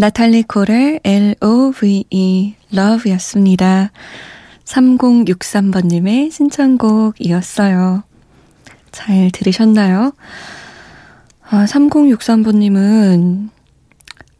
나탈리 0.00 0.44
콜의 0.44 1.00
L-O-V-E, 1.04 2.54
Love였습니다. 2.72 3.92
3063번님의 4.64 6.30
신청곡이었어요. 6.30 8.02
잘 8.92 9.30
들으셨나요? 9.30 10.12
아, 11.50 11.66
3063번님은 11.66 13.50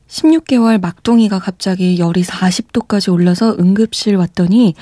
16개월 0.08 0.81
막둥이가 0.81 1.41
갑자기 1.41 1.98
열이 1.98 2.22
40도까지 2.22 3.12
올라서 3.12 3.58
응급실 3.61 4.16
왔더니 4.16 4.75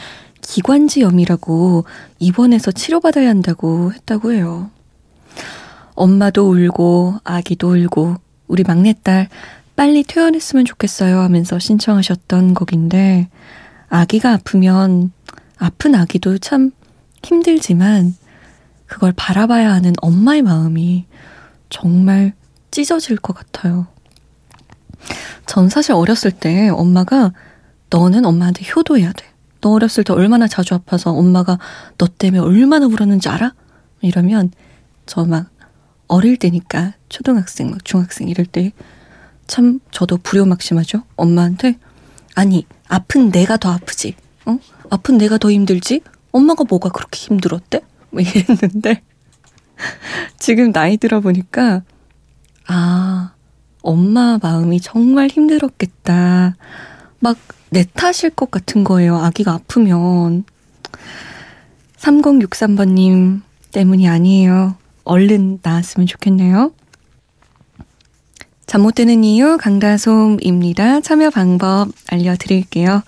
기관지염이라고 0.43 1.87
입원해서 2.21 2.71
치료받아야 2.71 3.29
한다고 3.29 3.93
했다고 3.95 4.33
해요. 4.33 4.71
엄마도 5.97 6.49
울고 6.49 7.17
아기도 7.25 7.73
울고 7.73 8.15
우리 8.47 8.63
막내딸 8.63 9.29
빨리 9.79 10.03
퇴원했으면 10.03 10.65
좋겠어요 10.65 11.21
하면서 11.21 11.57
신청하셨던 11.61 12.55
곡인데 12.55 13.29
아기가 13.89 14.33
아프면 14.33 15.13
아픈 15.57 15.95
아기도 15.95 16.37
참 16.39 16.73
힘들지만 17.23 18.17
그걸 18.87 19.13
바라봐야 19.15 19.73
하는 19.73 19.93
엄마의 20.03 20.43
마음이 20.43 21.07
정말 21.71 22.33
찢어질 22.73 23.19
것 23.19 23.35
같아요. 23.35 23.87
전 25.47 25.69
사실 25.69 25.93
어렸을 25.93 26.33
때 26.33 26.69
엄마가 26.71 27.33
너는 27.89 28.27
엄마한테 28.27 28.65
효도해야 28.75 29.13
돼. 29.13 29.27
너 29.61 29.71
어렸을 29.71 30.03
때 30.03 30.13
얼마나 30.13 30.49
자주 30.49 30.75
아파서 30.75 31.13
엄마가 31.13 31.61
너 31.99 32.09
때문에 32.09 32.41
얼마나 32.41 32.87
울었는지 32.87 33.29
알아? 33.29 33.55
이러면 34.01 34.51
저 35.07 35.25
막 35.25 35.47
어릴 36.09 36.37
때니까 36.37 36.95
초등학생, 37.09 37.71
막 37.71 37.85
중학생 37.85 38.29
이럴 38.29 38.45
때 38.45 38.73
참 39.49 39.81
저도 39.91 40.19
불효막심하죠. 40.19 41.03
엄마한테 41.17 41.79
아니 42.37 42.65
아픈 42.87 43.31
내가 43.31 43.57
더 43.57 43.73
아프지. 43.73 44.15
어? 44.47 44.59
아픈 44.91 45.19
내가 45.19 45.39
더 45.39 45.51
힘들지. 45.51 46.03
엄마가 46.31 46.65
뭐가 46.69 46.91
그렇게 46.91 47.19
힘들었대? 47.19 47.81
뭐 48.11 48.21
이랬는데 48.21 49.03
지금 50.39 50.73
나이 50.73 50.97
들어 50.97 51.21
보니까 51.21 51.83
아 52.69 53.33
엄마 53.83 54.39
마음이 54.41 54.81
정말 54.81 55.27
힘들었겠다. 55.27 56.55
막 57.19 57.37
내 57.71 57.85
탓일 57.95 58.31
것 58.31 58.51
같은 58.51 58.85
거예요. 58.85 59.17
아기가 59.17 59.53
아프면. 59.53 60.45
3063번님 61.99 63.43
때문이 63.73 64.09
아니에요. 64.09 64.77
얼른 65.05 65.61
나았으면 65.63 66.07
좋겠네요. 66.07 66.73
잠 68.69 68.83
못 68.83 68.95
드는 68.95 69.25
이유 69.25 69.57
강다솜입니다. 69.57 71.01
참여 71.01 71.31
방법 71.31 71.89
알려드릴게요. 72.09 73.03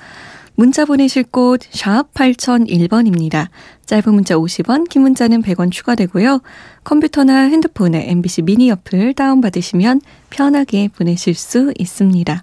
문자 0.55 0.85
보내실 0.87 1.25
곳 1.25 1.61
샵 1.71 2.13
8001번입니다. 2.15 3.49
짧은 3.85 4.15
문자 4.15 4.37
50원, 4.37 4.89
긴 4.89 5.03
문자는 5.03 5.43
100원 5.43 5.71
추가되고요. 5.71 6.41
컴퓨터나 6.85 7.43
핸드폰에 7.49 8.07
MBC 8.11 8.43
미니 8.43 8.71
어플 8.71 9.13
다운받으시면 9.15 10.01
편하게 10.31 10.89
보내실 10.89 11.35
수 11.35 11.73
있습니다. 11.79 12.43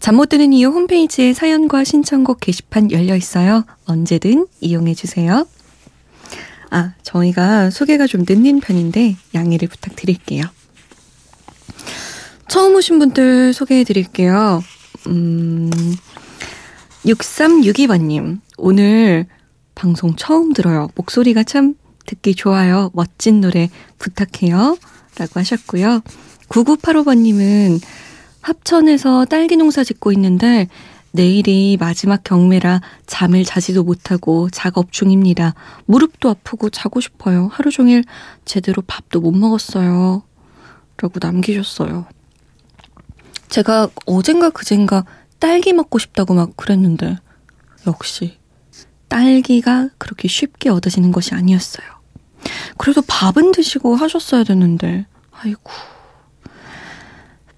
잠 0.00 0.14
못 0.16 0.28
드는 0.28 0.52
이유 0.52 0.68
홈페이지에 0.68 1.32
사연과 1.32 1.84
신청곡 1.84 2.40
게시판 2.40 2.92
열려 2.92 3.16
있어요. 3.16 3.64
언제든 3.86 4.46
이용해 4.60 4.94
주세요. 4.94 5.46
아, 6.70 6.92
저희가 7.02 7.70
소개가 7.70 8.06
좀 8.06 8.24
늦는 8.28 8.60
편인데 8.60 9.16
양해를 9.34 9.68
부탁드릴게요. 9.68 10.44
처음 12.48 12.74
오신 12.76 12.98
분들 12.98 13.52
소개해 13.52 13.84
드릴게요. 13.84 14.62
음, 15.06 15.70
6362번님, 17.04 18.40
오늘 18.56 19.26
방송 19.74 20.16
처음 20.16 20.54
들어요. 20.54 20.88
목소리가 20.94 21.44
참 21.44 21.74
듣기 22.06 22.34
좋아요. 22.34 22.90
멋진 22.94 23.42
노래 23.42 23.68
부탁해요. 23.98 24.78
라고 25.18 25.40
하셨고요. 25.40 26.00
9985번님은 26.48 27.80
합천에서 28.40 29.26
딸기 29.26 29.56
농사 29.56 29.84
짓고 29.84 30.10
있는데 30.12 30.68
내일이 31.12 31.76
마지막 31.78 32.24
경매라 32.24 32.80
잠을 33.06 33.44
자지도 33.44 33.84
못하고 33.84 34.48
작업 34.50 34.92
중입니다. 34.92 35.54
무릎도 35.84 36.30
아프고 36.30 36.70
자고 36.70 37.00
싶어요. 37.00 37.48
하루 37.52 37.70
종일 37.70 38.04
제대로 38.46 38.82
밥도 38.86 39.20
못 39.20 39.32
먹었어요. 39.32 40.22
라고 40.96 41.14
남기셨어요. 41.20 42.06
제가 43.48 43.88
어젠가 44.06 44.50
그젠가 44.50 45.04
딸기 45.38 45.72
먹고 45.72 45.98
싶다고 45.98 46.34
막 46.34 46.56
그랬는데 46.56 47.16
역시 47.86 48.38
딸기가 49.08 49.88
그렇게 49.98 50.28
쉽게 50.28 50.68
얻어지는 50.68 51.12
것이 51.12 51.34
아니었어요. 51.34 51.86
그래도 52.76 53.02
밥은 53.06 53.52
드시고 53.52 53.96
하셨어야 53.96 54.44
되는데 54.44 55.06
아이고 55.32 55.62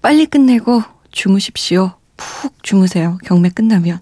빨리 0.01 0.25
끝내고 0.25 0.81
주무십시오. 1.11 1.93
푹 2.17 2.63
주무세요. 2.63 3.17
경매 3.25 3.49
끝나면. 3.49 3.99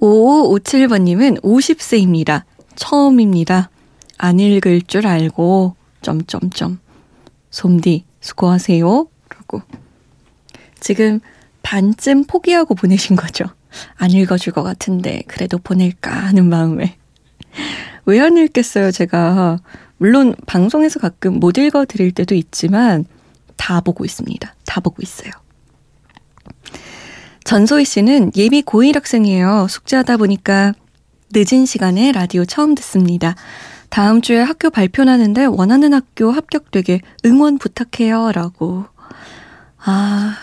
5557번님은 0.00 1.42
50세입니다. 1.42 2.44
처음입니다. 2.76 3.70
안 4.16 4.40
읽을 4.40 4.82
줄 4.82 5.06
알고 5.06 5.76
점점점 6.02 6.80
솜디 7.50 8.04
수고하세요. 8.20 9.06
라고 9.28 9.62
지금 10.80 11.20
반쯤 11.62 12.24
포기하고 12.24 12.74
보내신 12.74 13.16
거죠. 13.16 13.44
안 13.96 14.10
읽어줄 14.10 14.52
것 14.52 14.62
같은데 14.62 15.22
그래도 15.26 15.58
보낼까 15.58 16.10
하는 16.10 16.48
마음에. 16.48 16.96
왜 18.06 18.20
안 18.20 18.36
읽겠어요, 18.36 18.90
제가. 18.90 19.58
물론 19.98 20.34
방송에서 20.46 20.98
가끔 21.00 21.40
못 21.40 21.58
읽어 21.58 21.84
드릴 21.84 22.12
때도 22.12 22.34
있지만 22.34 23.04
다 23.56 23.80
보고 23.80 24.04
있습니다. 24.04 24.54
다 24.64 24.80
보고 24.80 25.02
있어요. 25.02 25.30
전소희 27.44 27.84
씨는 27.84 28.32
예비 28.36 28.62
고1 28.62 28.94
학생이에요. 28.94 29.66
숙제하다 29.68 30.18
보니까 30.18 30.72
늦은 31.32 31.66
시간에 31.66 32.12
라디오 32.12 32.44
처음 32.44 32.74
듣습니다. 32.74 33.34
다음 33.90 34.20
주에 34.20 34.40
학교 34.40 34.70
발표나는데 34.70 35.46
원하는 35.46 35.94
학교 35.94 36.30
합격되게 36.30 37.00
응원 37.24 37.58
부탁해요. 37.58 38.32
라고. 38.32 38.84
아, 39.78 40.36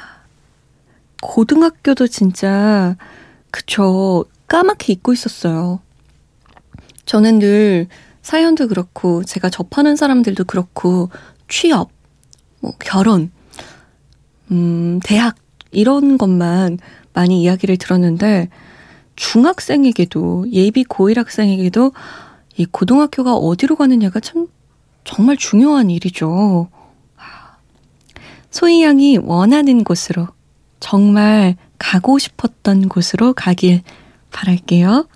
고등학교도 1.22 2.08
진짜, 2.08 2.96
그쵸, 3.52 4.26
까맣게 4.48 4.94
잊고 4.94 5.14
있었어요. 5.14 5.80
저는 7.06 7.40
늘 7.40 7.88
사연도 8.22 8.68
그렇고, 8.68 9.24
제가 9.24 9.50
접하는 9.50 9.96
사람들도 9.96 10.46
그렇고, 10.46 11.10
취업, 11.48 11.90
뭐, 12.60 12.74
결혼, 12.80 13.32
음, 14.52 15.00
대학, 15.04 15.36
이런 15.72 16.18
것만 16.18 16.80
많이 17.14 17.42
이야기를 17.42 17.78
들었는데, 17.78 18.50
중학생에게도, 19.16 20.48
예비 20.52 20.84
고1 20.84 21.18
학생에게도 21.18 21.92
이 22.58 22.66
고등학교가 22.66 23.36
어디로 23.36 23.76
가느냐가 23.76 24.20
참, 24.20 24.48
정말 25.04 25.38
중요한 25.38 25.90
일이죠. 25.90 26.70
소희 28.50 28.84
양이 28.84 29.18
원하는 29.18 29.84
곳으로 29.84 30.30
정말 30.80 31.56
가고 31.78 32.20
싶었던 32.20 32.90
곳으로 32.90 33.34
가길 33.34 33.82
바랄게요. 34.32 35.08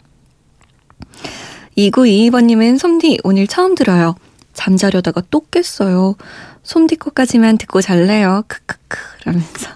2922번님은 1.78 2.78
솜디 2.78 3.20
오늘 3.24 3.48
처음 3.48 3.76
들어요. 3.76 4.16
잠자려다가 4.54 5.22
또 5.30 5.46
깼어요. 5.50 6.16
솜디 6.64 6.98
거까지만 6.98 7.58
듣고 7.58 7.82
잘래요. 7.82 8.44
크크크 8.48 9.00
라면서. 9.26 9.70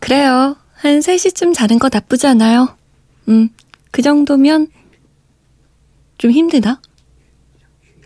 그래요. 0.00 0.56
한 0.74 1.00
3시쯤 1.00 1.54
자는 1.54 1.78
거 1.78 1.90
나쁘지 1.92 2.26
않아요. 2.28 2.76
음, 3.28 3.50
그 3.90 4.00
정도면 4.00 4.68
좀 6.16 6.30
힘드나? 6.30 6.80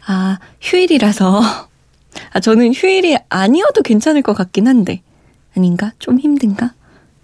아, 0.05 0.39
휴일이라서. 0.61 1.41
아, 2.33 2.41
저는 2.41 2.75
휴일이 2.75 3.17
아니어도 3.29 3.83
괜찮을 3.83 4.23
것 4.23 4.35
같긴 4.35 4.67
한데. 4.67 5.03
아닌가? 5.57 5.93
좀 5.99 6.19
힘든가? 6.19 6.75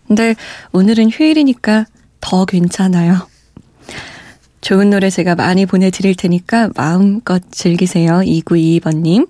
근데 0.06 0.34
오늘은 0.72 1.10
휴일이니까 1.10 1.86
더 2.20 2.44
괜찮아요. 2.44 3.28
좋은 4.60 4.90
노래 4.90 5.10
제가 5.10 5.34
많이 5.34 5.66
보내드릴 5.66 6.14
테니까 6.16 6.70
마음껏 6.75 7.42
즐기세요. 7.50 8.20
2922번님. 8.20 9.28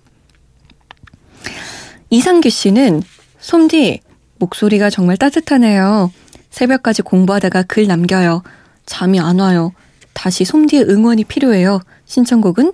이상규 2.10 2.48
씨는 2.48 3.02
솜디 3.38 4.00
목소리가 4.38 4.88
정말 4.88 5.16
따뜻하네요. 5.16 6.10
새벽까지 6.50 7.02
공부하다가 7.02 7.64
글 7.64 7.86
남겨요. 7.86 8.42
잠이 8.86 9.20
안 9.20 9.40
와요. 9.40 9.72
다시 10.14 10.44
솜디의 10.44 10.84
응원이 10.88 11.24
필요해요. 11.24 11.80
신청곡은 12.06 12.72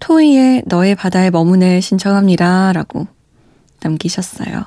토이의 0.00 0.64
너의 0.66 0.96
바다에 0.96 1.30
머무네 1.30 1.80
신청합니다. 1.80 2.72
라고 2.72 3.06
남기셨어요. 3.82 4.66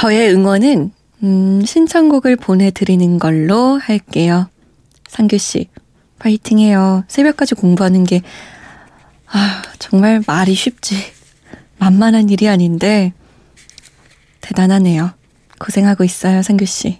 저의 0.00 0.32
응원은 0.32 0.92
음, 1.24 1.62
신청곡을 1.62 2.36
보내드리는 2.36 3.18
걸로 3.18 3.76
할게요. 3.76 4.48
상규 5.06 5.36
씨, 5.36 5.68
파이팅해요. 6.18 7.04
새벽까지 7.06 7.54
공부하는 7.54 8.04
게, 8.04 8.22
아, 9.26 9.62
정말 9.78 10.22
말이 10.26 10.54
쉽지. 10.54 10.94
만만한 11.76 12.30
일이 12.30 12.48
아닌데, 12.48 13.12
대단하네요. 14.40 15.10
고생하고 15.58 16.02
있어요, 16.02 16.40
상규 16.40 16.64
씨. 16.64 16.98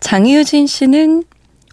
장희유진 0.00 0.66
씨는 0.66 1.24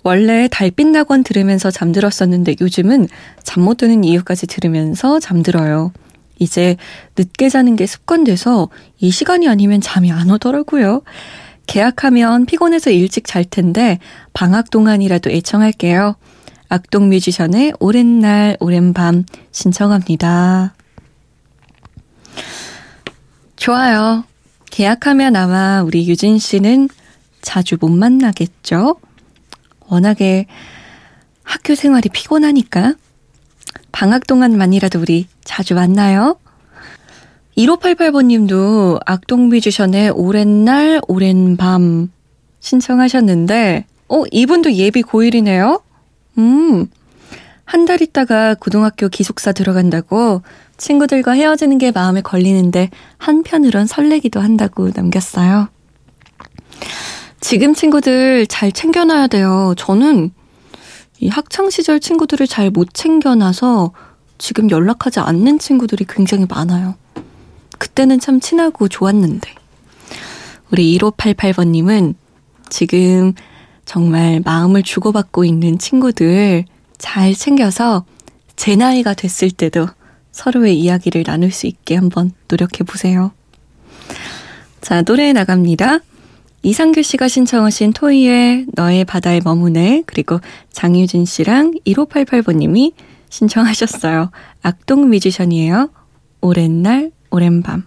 원래 0.04 0.48
달빛 0.50 0.88
낙원 0.88 1.24
들으면서 1.24 1.70
잠들었었는데 1.70 2.56
요즘은 2.62 3.10
잠 3.44 3.62
못 3.62 3.76
드는 3.76 4.06
이유까지 4.06 4.48
들으면서 4.48 5.20
잠들어요. 5.20 5.92
이제 6.40 6.78
늦게 7.18 7.50
자는 7.50 7.76
게 7.76 7.86
습관돼서 7.86 8.70
이 9.00 9.12
시간이 9.12 9.48
아니면 9.48 9.82
잠이 9.82 10.12
안 10.12 10.30
오더라고요. 10.30 11.02
계약하면 11.68 12.46
피곤해서 12.46 12.92
일찍 12.92 13.26
잘 13.28 13.44
텐데 13.44 14.00
방학 14.34 14.70
동안이라도 14.70 15.30
애청할게요. 15.30 16.16
악동 16.70 17.10
뮤지션의 17.10 17.74
오랜 17.80 18.20
날, 18.20 18.58
오랜 18.60 18.94
밤 18.94 19.24
신청합니다. 19.52 20.74
좋아요. 23.56 24.24
계약하면 24.70 25.36
아마 25.36 25.82
우리 25.82 26.08
유진 26.08 26.40
씨는 26.40 26.90
자주 27.42 27.78
못 27.80 27.90
만나겠죠? 27.90 28.98
워낙에 29.88 30.46
학교 31.44 31.76
생활이 31.76 32.10
피곤하니까. 32.10 32.96
방학 33.92 34.28
동안만이라도 34.28 35.00
우리 35.00 35.28
자주 35.44 35.76
만나요. 35.76 36.38
1588번 37.58 38.26
님도 38.26 39.00
악동 39.06 39.50
뮤지션의 39.50 40.12
오랜 40.12 40.64
날, 40.66 41.02
오랜 41.08 41.58
밤 41.58 42.12
신청하셨는데, 42.60 43.86
어, 44.10 44.24
이분도 44.32 44.74
예비 44.74 45.02
고1이네요? 45.02 45.82
음, 46.38 46.88
한 47.66 47.86
달 47.86 48.02
있다가 48.02 48.56
고등학교 48.56 49.10
기숙사 49.10 49.52
들어간다고 49.52 50.42
친구들과 50.78 51.34
헤어지는 51.34 51.78
게 51.80 51.92
마음에 51.92 52.22
걸리는데 52.22 52.90
한편으론 53.18 53.88
설레기도 53.88 54.40
한다고 54.40 54.90
남겼어요. 54.96 55.68
지금 57.42 57.74
친구들 57.74 58.48
잘 58.48 58.72
챙겨놔야 58.72 59.28
돼요. 59.28 59.74
저는 59.78 60.32
이 61.20 61.30
학창 61.30 61.70
시절 61.70 62.00
친구들을 62.00 62.48
잘 62.48 62.70
못 62.72 62.94
챙겨놔서 62.94 63.92
지금 64.38 64.70
연락하지 64.70 65.20
않는 65.20 65.58
친구들이 65.60 66.06
굉장히 66.08 66.46
많아요. 66.48 66.96
그때는 67.78 68.20
참 68.20 68.40
친하고 68.40 68.88
좋았는데. 68.88 69.50
우리 70.72 70.98
1588번님은 70.98 72.16
지금 72.70 73.34
정말 73.86 74.42
마음을 74.44 74.84
주고받고 74.84 75.46
있는 75.46 75.80
친구들 75.80 76.66
잘 76.98 77.34
챙겨서 77.34 78.06
제 78.56 78.76
나이가 78.76 79.14
됐을 79.14 79.50
때도 79.50 79.88
서로의 80.32 80.78
이야기를 80.80 81.24
나눌 81.24 81.52
수 81.52 81.68
있게 81.68 81.96
한번 81.96 82.32
노력해 82.48 82.84
보세요. 82.84 83.32
자, 84.82 85.02
노래 85.02 85.32
나갑니다. 85.34 86.00
이상규 86.64 87.02
씨가 87.02 87.28
신청하신 87.28 87.94
토이의 87.94 88.66
너의 88.74 89.06
바다에 89.06 89.40
머무네 89.44 90.04
그리고 90.06 90.40
장유진 90.72 91.26
씨랑 91.26 91.76
1588번님이 91.86 92.94
신청하셨어요. 93.30 94.32
악동 94.62 95.10
뮤지션이에요. 95.10 95.90
오랜 96.42 96.82
날, 96.82 97.12
오랜 97.30 97.62
밤. 97.62 97.86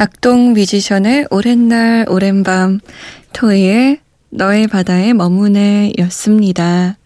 악동 0.00 0.52
뮤지션의 0.52 1.26
오랜 1.32 1.66
날, 1.66 2.06
오랜 2.08 2.44
밤, 2.44 2.78
토이의 3.32 3.98
너의 4.30 4.68
바다에 4.68 5.12
머무네 5.12 5.94
였습니다. 5.98 6.96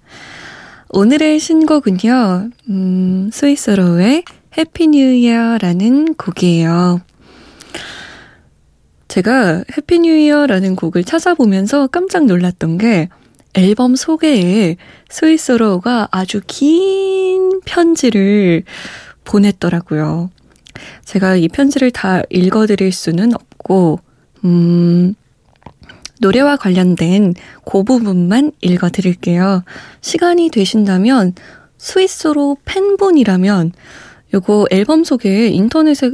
오늘의 0.90 1.38
신곡은요, 1.38 2.50
음, 2.68 3.30
스위스로의 3.32 4.24
Happy 4.58 4.88
New 4.88 5.10
Year라는 5.10 6.16
곡이에요. 6.16 7.00
제가 9.08 9.64
Happy 9.74 10.00
New 10.00 10.14
Year라는 10.14 10.76
곡을 10.76 11.04
찾아보면서 11.04 11.86
깜짝 11.86 12.26
놀랐던 12.26 12.76
게 12.76 13.08
앨범 13.54 13.96
소개에 13.96 14.76
스위스로가 15.08 16.08
아주 16.10 16.42
긴 16.46 17.62
편지를 17.64 18.64
보냈더라고요. 19.24 20.28
제가 21.04 21.36
이 21.36 21.48
편지를 21.48 21.90
다 21.90 22.22
읽어드릴 22.30 22.92
수는 22.92 23.34
없고, 23.34 24.00
음, 24.44 25.14
노래와 26.20 26.56
관련된 26.56 27.34
그 27.64 27.82
부분만 27.82 28.52
읽어드릴게요. 28.60 29.64
시간이 30.00 30.50
되신다면 30.50 31.34
스위스로 31.78 32.56
팬분이라면 32.64 33.72
요거 34.32 34.66
앨범 34.70 35.02
소개 35.04 35.48
인터넷에 35.48 36.12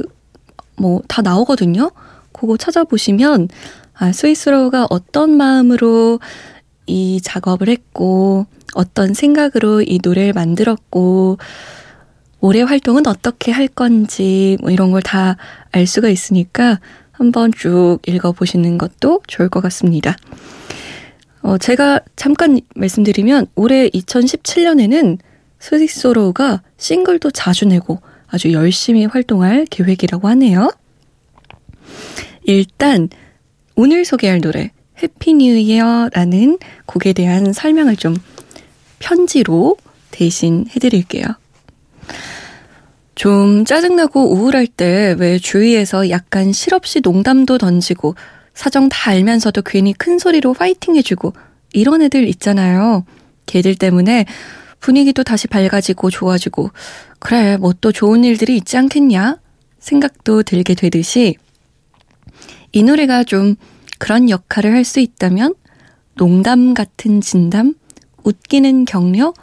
뭐 0.77 1.01
다 1.07 1.21
나오거든요. 1.21 1.91
그거 2.31 2.57
찾아보시면 2.57 3.49
아, 3.93 4.11
스위스로가 4.11 4.87
어떤 4.89 5.35
마음으로 5.35 6.19
이 6.87 7.19
작업을 7.21 7.67
했고 7.67 8.45
어떤 8.73 9.13
생각으로 9.13 9.81
이 9.81 9.99
노래를 10.01 10.33
만들었고 10.33 11.37
올해 12.41 12.61
활동은 12.61 13.05
어떻게 13.07 13.51
할 13.51 13.67
건지 13.67 14.57
뭐 14.61 14.71
이런 14.71 14.91
걸 14.91 15.01
다 15.01 15.37
알 15.71 15.85
수가 15.87 16.09
있으니까 16.09 16.79
한번 17.11 17.51
쭉 17.51 17.99
읽어보시는 18.07 18.77
것도 18.77 19.21
좋을 19.27 19.49
것 19.49 19.61
같습니다. 19.61 20.15
어, 21.41 21.57
제가 21.57 21.99
잠깐 22.15 22.59
말씀드리면 22.75 23.47
올해 23.55 23.89
2017년에는 23.89 25.17
스위스로가 25.59 26.61
싱글도 26.77 27.31
자주 27.31 27.65
내고 27.65 28.01
아주 28.27 28.51
열심히 28.53 29.05
활동할 29.05 29.65
계획이라고 29.69 30.27
하네요. 30.29 30.71
일단 32.43 33.09
오늘 33.75 34.05
소개할 34.05 34.41
노래 34.41 34.71
Happy 35.01 35.33
New 35.35 35.55
Year라는 35.57 36.59
곡에 36.85 37.13
대한 37.13 37.53
설명을 37.53 37.95
좀 37.95 38.15
편지로 38.99 39.77
대신 40.11 40.65
해드릴게요. 40.75 41.25
좀 43.15 43.65
짜증나고 43.65 44.33
우울할 44.33 44.67
때 44.67 45.15
왜 45.19 45.37
주위에서 45.39 46.09
약간 46.09 46.53
실없이 46.53 47.01
농담도 47.01 47.57
던지고 47.57 48.15
사정 48.53 48.89
다 48.89 49.11
알면서도 49.11 49.61
괜히 49.63 49.93
큰 49.93 50.19
소리로 50.19 50.53
파이팅 50.53 50.95
해주고 50.95 51.33
이런 51.73 52.01
애들 52.01 52.27
있잖아요. 52.29 53.05
걔들 53.45 53.75
때문에 53.75 54.25
분위기도 54.79 55.23
다시 55.23 55.47
밝아지고 55.47 56.09
좋아지고 56.09 56.71
그래 57.19 57.57
뭐 57.57 57.73
또 57.81 57.91
좋은 57.91 58.23
일들이 58.23 58.55
있지 58.57 58.77
않겠냐? 58.77 59.37
생각도 59.79 60.43
들게 60.43 60.73
되듯이 60.75 61.35
이 62.71 62.83
노래가 62.83 63.23
좀 63.23 63.55
그런 63.97 64.29
역할을 64.29 64.73
할 64.73 64.85
수 64.85 64.99
있다면 64.99 65.55
농담 66.15 66.73
같은 66.73 67.21
진담, 67.21 67.73
웃기는 68.23 68.85
격려, 68.85 69.33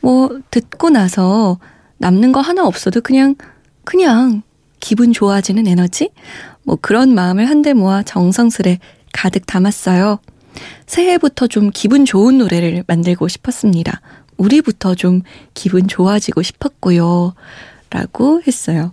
뭐 0.00 0.38
듣고 0.50 0.90
나서 0.90 1.58
남는 2.00 2.32
거 2.32 2.40
하나 2.40 2.66
없어도 2.66 3.02
그냥, 3.02 3.34
그냥 3.84 4.42
기분 4.80 5.12
좋아지는 5.12 5.66
에너지? 5.66 6.10
뭐 6.62 6.76
그런 6.80 7.14
마음을 7.14 7.48
한데 7.48 7.74
모아 7.74 8.02
정성스레 8.02 8.78
가득 9.12 9.46
담았어요. 9.46 10.18
새해부터 10.86 11.46
좀 11.46 11.70
기분 11.72 12.06
좋은 12.06 12.38
노래를 12.38 12.84
만들고 12.86 13.28
싶었습니다. 13.28 14.00
우리부터 14.38 14.94
좀 14.94 15.20
기분 15.52 15.88
좋아지고 15.88 16.42
싶었고요. 16.42 17.34
라고 17.90 18.40
했어요. 18.46 18.92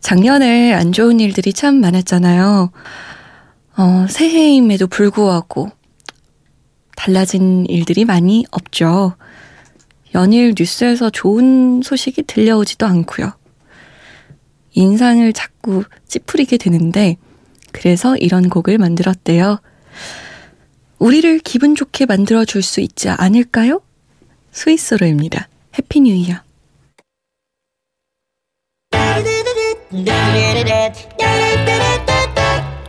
작년에 0.00 0.72
안 0.72 0.92
좋은 0.92 1.20
일들이 1.20 1.52
참 1.52 1.76
많았잖아요. 1.76 2.72
어, 3.76 4.06
새해임에도 4.08 4.86
불구하고 4.86 5.70
달라진 6.96 7.66
일들이 7.66 8.06
많이 8.06 8.46
없죠. 8.50 9.16
연일 10.14 10.54
뉴스에서 10.58 11.10
좋은 11.10 11.80
소식이 11.82 12.24
들려오지도 12.24 12.86
않고요. 12.86 13.32
인상을 14.74 15.32
자꾸 15.32 15.84
찌푸리게 16.06 16.56
되는데 16.58 17.16
그래서 17.72 18.16
이런 18.16 18.48
곡을 18.48 18.78
만들었대요. 18.78 19.60
우리를 20.98 21.38
기분 21.40 21.74
좋게 21.74 22.06
만들어 22.06 22.44
줄 22.44 22.62
수 22.62 22.80
있지 22.80 23.08
않을까요? 23.08 23.80
스위스로입니다. 24.52 25.48
Happy 25.78 26.00
New 26.00 26.12
Year. 26.12 26.36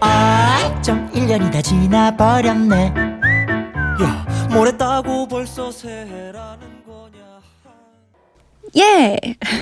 아, 0.01 0.81
좀 0.81 1.09
1년이 1.11 1.51
다 1.51 1.61
지나버렸네. 1.61 2.93
야, 4.03 4.25
따고 4.77 5.27
벌써 5.27 5.71
새해라는. 5.71 6.82
예! 8.77 9.17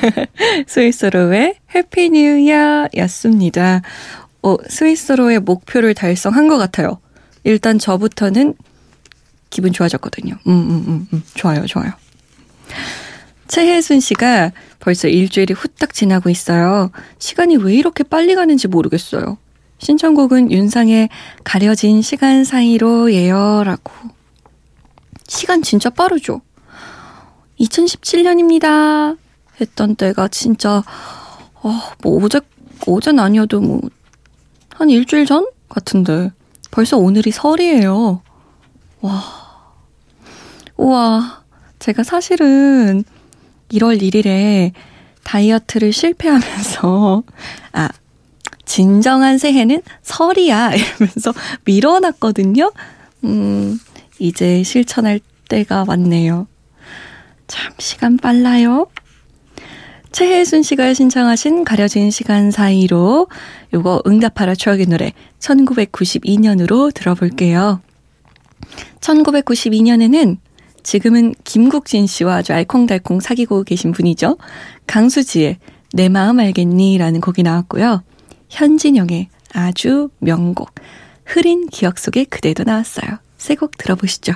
스위스로의 0.67 1.55
Happy 1.75 2.09
New 2.09 2.37
Year 2.39 2.87
였습니다. 2.97 3.81
어, 4.41 4.55
스위스로의 4.67 5.39
목표를 5.39 5.93
달성한 5.93 6.47
것 6.47 6.57
같아요. 6.57 6.99
일단 7.43 7.77
저부터는 7.77 8.55
기분 9.49 9.73
좋아졌거든요. 9.73 10.35
음, 10.47 10.51
음, 10.51 10.85
음, 10.87 11.07
음. 11.13 11.23
좋아요, 11.33 11.65
좋아요. 11.65 11.91
최혜순 13.47 13.99
씨가 13.99 14.51
벌써 14.79 15.09
일주일이 15.09 15.53
후딱 15.53 15.93
지나고 15.93 16.29
있어요. 16.29 16.91
시간이 17.19 17.57
왜 17.57 17.75
이렇게 17.75 18.03
빨리 18.03 18.33
가는지 18.33 18.67
모르겠어요. 18.67 19.37
신청곡은 19.79 20.51
윤상의 20.51 21.09
가려진 21.43 22.01
시간 22.01 22.43
사이로예요. 22.43 23.63
라고. 23.65 23.91
시간 25.27 25.61
진짜 25.61 25.89
빠르죠? 25.89 26.41
2017년입니다. 27.61 29.17
했던 29.59 29.95
때가 29.95 30.27
진짜, 30.27 30.83
어, 31.61 31.79
뭐 32.01 32.23
어제, 32.23 32.41
어제는 32.87 33.23
아니어도 33.23 33.61
뭐, 33.61 33.81
한 34.69 34.89
일주일 34.89 35.25
전? 35.25 35.47
같은데. 35.69 36.31
벌써 36.71 36.97
오늘이 36.97 37.31
설이에요. 37.31 38.21
와. 39.01 39.23
우와. 40.77 41.43
제가 41.79 42.03
사실은 42.03 43.03
1월 43.71 44.01
1일에 44.01 44.71
다이어트를 45.23 45.93
실패하면서, 45.93 47.23
아, 47.73 47.89
진정한 48.65 49.37
새해는 49.37 49.81
설이야. 50.01 50.73
이러면서 50.73 51.33
밀어놨거든요. 51.65 52.71
음, 53.25 53.79
이제 54.17 54.63
실천할 54.63 55.19
때가 55.49 55.85
왔네요. 55.87 56.47
참, 57.51 57.73
시간 57.79 58.15
빨라요. 58.15 58.87
최혜순 60.13 60.63
씨가 60.63 60.93
신청하신 60.93 61.65
가려진 61.65 62.09
시간 62.09 62.49
사이로 62.49 63.27
요거 63.73 64.03
응답하라 64.07 64.55
추억의 64.55 64.85
노래 64.85 65.11
1992년으로 65.39 66.93
들어볼게요. 66.93 67.81
1992년에는 69.01 70.37
지금은 70.83 71.35
김국진 71.43 72.07
씨와 72.07 72.37
아주 72.37 72.53
알콩달콩 72.53 73.19
사귀고 73.19 73.63
계신 73.63 73.91
분이죠. 73.91 74.37
강수지의 74.87 75.57
내 75.91 76.07
마음 76.07 76.39
알겠니? 76.39 76.97
라는 76.99 77.19
곡이 77.19 77.43
나왔고요. 77.43 78.01
현진영의 78.49 79.27
아주 79.53 80.09
명곡 80.19 80.73
흐린 81.25 81.67
기억 81.67 81.99
속의 81.99 82.27
그대도 82.27 82.63
나왔어요. 82.63 83.19
새 83.37 83.55
곡 83.55 83.77
들어보시죠. 83.77 84.35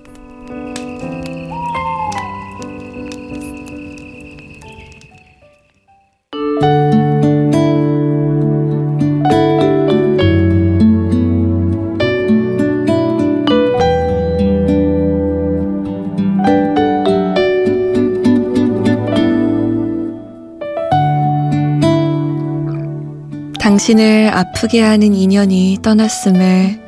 당신을 23.81 24.29
아프게 24.31 24.79
하는 24.79 25.15
인연이 25.15 25.79
떠났음에 25.81 26.79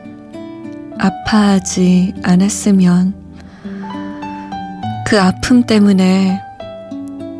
아파하지 0.99 2.13
않았으면 2.21 3.15
그 5.07 5.19
아픔 5.19 5.63
때문에 5.65 6.39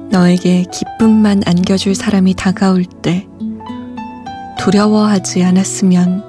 너에게 0.10 0.63
기쁨만 0.63 1.43
안겨줄 1.45 1.93
사람이 1.93 2.33
다가올 2.33 2.86
때 2.86 3.27
두려워하지 4.57 5.43
않았으면 5.43 6.24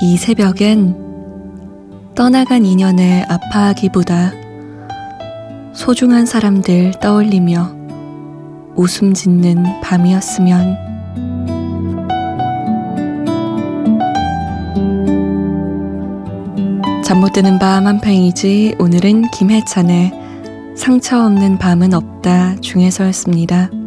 이 0.00 0.16
새벽엔 0.16 0.96
떠나간 2.14 2.64
인연을 2.64 3.26
아파하기보다 3.28 4.32
소중한 5.74 6.24
사람들 6.24 6.92
떠올리며 6.92 7.76
웃음 8.74 9.12
짓는 9.12 9.82
밤이었으면 9.82 10.89
잠 17.10 17.20
못 17.20 17.32
드는 17.32 17.58
밤한 17.58 18.00
페이지 18.00 18.72
오늘은 18.78 19.32
김혜찬의 19.32 20.12
상처 20.76 21.24
없는 21.24 21.58
밤은 21.58 21.92
없다 21.92 22.60
중에서였습니다. 22.60 23.79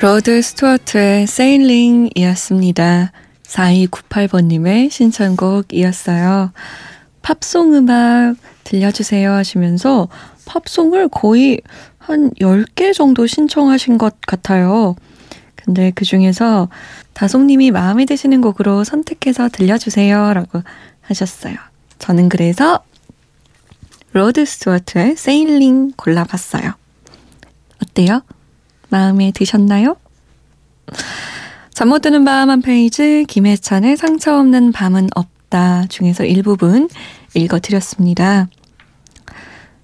로드 0.00 0.40
스튜어트의 0.40 1.26
Sailing이었습니다. 1.26 3.12
4298번님의 3.42 4.88
신청곡이었어요. 4.88 6.52
팝송 7.20 7.74
음악 7.74 8.36
들려주세요 8.64 9.30
하시면서 9.30 10.08
팝송을 10.46 11.10
거의 11.10 11.60
한 11.98 12.30
10개 12.40 12.94
정도 12.94 13.26
신청하신 13.26 13.98
것 13.98 14.18
같아요. 14.22 14.96
근데 15.54 15.92
그 15.94 16.06
중에서 16.06 16.70
다솜님이 17.12 17.70
마음에 17.70 18.06
드시는 18.06 18.40
곡으로 18.40 18.84
선택해서 18.84 19.50
들려주세요 19.50 20.32
라고 20.32 20.62
하셨어요. 21.02 21.56
저는 21.98 22.30
그래서 22.30 22.82
로드 24.14 24.46
스튜어트의 24.46 25.16
Sailing 25.16 25.92
골라봤어요. 25.98 26.72
어때요? 27.82 28.22
마음에 28.90 29.32
드셨나요? 29.32 29.96
잠 31.72 31.88
못 31.88 32.00
드는 32.02 32.24
밤한 32.24 32.60
페이지 32.62 33.24
김혜찬의 33.26 33.96
상처 33.96 34.38
없는 34.38 34.72
밤은 34.72 35.08
없다 35.14 35.86
중에서 35.88 36.24
일부분 36.24 36.88
읽어드렸습니다. 37.34 38.48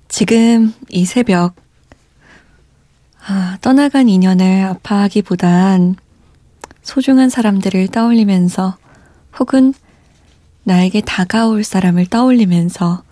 지금 0.09 0.75
이 0.89 1.05
새벽 1.05 1.55
아, 3.27 3.59
떠나간 3.61 4.09
인연을 4.09 4.65
아파하기보단 4.65 5.97
소중한 6.83 7.29
사람들을 7.29 7.89
떠올리면서 7.89 8.77
혹은 9.39 9.75
나에게 10.63 11.01
다가올 11.01 11.65
사람을 11.65 12.07
떠올리면서 12.07 13.03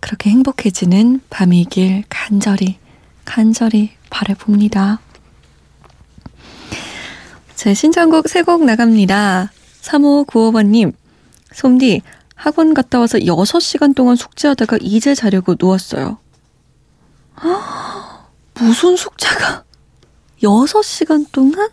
그렇게 0.00 0.30
행복해지는 0.30 1.20
밤이길 1.30 2.04
간절히, 2.08 2.78
간절히 3.24 3.90
바라봅니다. 4.10 5.00
제 7.54 7.74
신청곡 7.74 8.28
세 8.28 8.42
곡 8.42 8.64
나갑니다. 8.64 9.50
3595번님, 9.82 10.92
솜디, 11.52 12.02
학원 12.34 12.74
갔다 12.74 12.98
와서 12.98 13.18
6시간 13.18 13.94
동안 13.94 14.16
숙제하다가 14.16 14.78
이제 14.80 15.14
자려고 15.14 15.54
누웠어요. 15.58 16.18
무슨 18.54 18.96
숙제가 18.96 19.64
6시간 20.42 21.26
동안? 21.32 21.68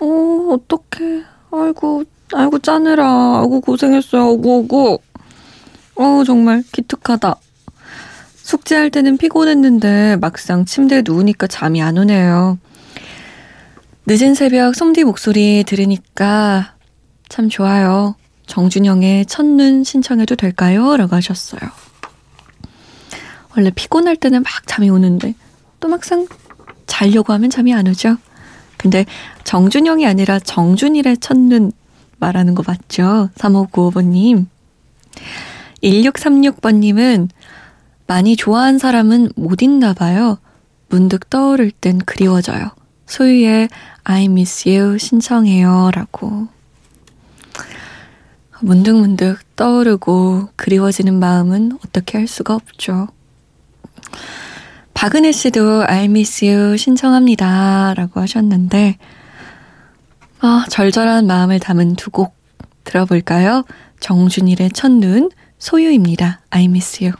어, 0.00 0.06
어떡해. 0.54 1.24
아이고, 1.50 2.04
아이고, 2.32 2.58
짜느라. 2.58 3.40
아이고, 3.40 3.60
고생했어요. 3.60 4.22
아이고, 4.30 4.60
아이고. 4.60 5.02
어, 5.96 6.24
정말 6.24 6.62
기특하다. 6.72 7.36
숙제할 8.46 8.90
때는 8.90 9.16
피곤했는데 9.16 10.18
막상 10.20 10.64
침대에 10.64 11.02
누우니까 11.04 11.48
잠이 11.48 11.82
안 11.82 11.98
오네요. 11.98 12.58
늦은 14.06 14.34
새벽 14.34 14.76
솜디 14.76 15.02
목소리 15.02 15.64
들으니까 15.66 16.76
참 17.28 17.48
좋아요. 17.48 18.14
정준영의 18.46 19.26
첫눈 19.26 19.82
신청해도 19.82 20.36
될까요? 20.36 20.96
라고 20.96 21.16
하셨어요. 21.16 21.60
원래 23.56 23.72
피곤할 23.74 24.14
때는 24.14 24.44
막 24.44 24.52
잠이 24.64 24.90
오는데 24.90 25.34
또 25.80 25.88
막상 25.88 26.28
자려고 26.86 27.32
하면 27.32 27.50
잠이 27.50 27.74
안 27.74 27.88
오죠. 27.88 28.16
근데 28.76 29.06
정준영이 29.42 30.06
아니라 30.06 30.38
정준일의 30.38 31.18
첫눈 31.18 31.72
말하는 32.18 32.54
거 32.54 32.62
맞죠? 32.64 33.28
3595번님. 33.34 34.46
1636번님은 35.82 37.28
많이 38.06 38.36
좋아한 38.36 38.78
사람은 38.78 39.30
못 39.36 39.62
있나 39.62 39.92
봐요. 39.92 40.38
문득 40.88 41.28
떠오를 41.30 41.70
땐 41.72 41.98
그리워져요. 41.98 42.70
소유의 43.06 43.68
I 44.04 44.24
miss 44.26 44.68
you 44.68 44.98
신청해요. 44.98 45.90
라고. 45.92 46.48
문득문득 48.60 49.56
떠오르고 49.56 50.50
그리워지는 50.56 51.18
마음은 51.18 51.78
어떻게 51.84 52.18
할 52.18 52.26
수가 52.26 52.54
없죠. 52.54 53.08
박은혜 54.94 55.32
씨도 55.32 55.84
I 55.86 56.04
miss 56.04 56.44
you 56.44 56.78
신청합니다. 56.78 57.94
라고 57.94 58.20
하셨는데, 58.20 58.96
아, 60.40 60.64
절절한 60.70 61.26
마음을 61.26 61.58
담은 61.60 61.96
두 61.96 62.10
곡 62.10 62.34
들어볼까요? 62.84 63.64
정준일의 64.00 64.70
첫눈, 64.70 65.30
소유입니다. 65.58 66.40
I 66.50 66.64
miss 66.64 67.02
you. 67.02 67.12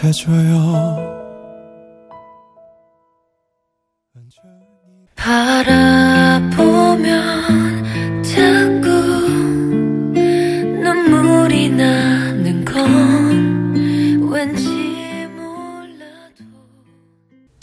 만져줘요 0.00 1.20
바라보면 5.14 6.64
자꾸 8.22 8.88
눈물이 10.82 11.70
나는 11.70 12.64
건 12.64 14.28
왠지 14.30 14.66
몰라도 15.36 16.44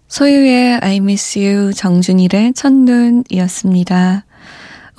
소유의 0.07 0.79
I 0.81 0.97
miss 0.97 1.39
you 1.39 1.73
정준일의 1.73 2.53
첫눈이었습니다. 2.53 4.25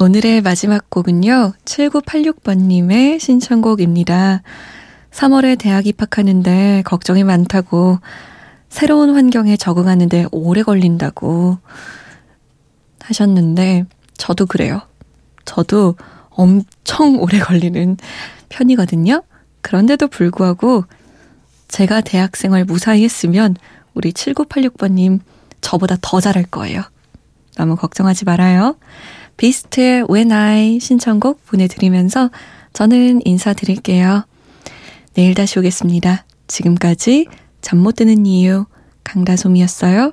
오늘의 0.01 0.41
마지막 0.43 0.91
곡은요, 0.91 1.53
7986번님의 1.65 3.21
신청곡입니다. 3.21 4.43
3월에 5.19 5.59
대학 5.59 5.89
입학하는데 5.89 6.83
걱정이 6.85 7.25
많다고, 7.25 7.99
새로운 8.69 9.11
환경에 9.17 9.57
적응하는데 9.57 10.27
오래 10.31 10.63
걸린다고 10.63 11.59
하셨는데, 13.01 13.87
저도 14.17 14.47
그래요. 14.47 14.81
저도 15.45 15.97
엄청 16.31 17.21
오래 17.21 17.41
걸리는 17.41 17.97
편이거든요. 18.49 19.25
그런데도 19.61 20.07
불구하고, 20.07 20.85
제가 21.67 22.01
대학생활 22.01 22.65
무사히 22.65 23.03
했으면, 23.03 23.57
우리 23.95 24.13
7986번님, 24.13 25.19
저보다 25.61 25.97
더 26.01 26.21
잘할 26.21 26.45
거예요. 26.45 26.85
너무 27.57 27.75
걱정하지 27.75 28.25
말아요. 28.25 28.77
비스트의 29.37 30.05
When 30.09 30.31
I 30.31 30.79
신청곡 30.79 31.45
보내드리면서 31.45 32.31
저는 32.73 33.23
인사드릴게요. 33.25 34.23
내일 35.19 35.35
다시 35.35 35.59
오겠습니다. 35.59 36.27
지금까지 36.47 37.27
잠 37.61 37.81
못 37.81 37.97
드는 37.97 38.25
이유 38.25 38.67
강다솜이었어요. 39.03 40.13